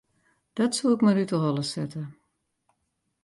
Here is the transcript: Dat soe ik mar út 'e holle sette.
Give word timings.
Dat 0.57 0.73
soe 0.75 0.93
ik 0.95 1.01
mar 1.03 1.19
út 1.23 1.31
'e 1.33 1.39
holle 1.43 1.65
sette. 1.73 2.03